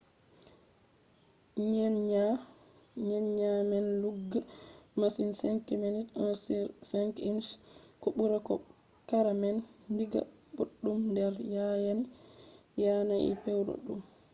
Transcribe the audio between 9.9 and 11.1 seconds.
digga boɗɗum